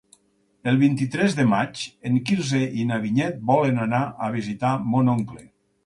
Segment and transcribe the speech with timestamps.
[0.71, 5.49] El vint-i-tres de maig en Quirze i na Vinyet volen anar a visitar mon oncle.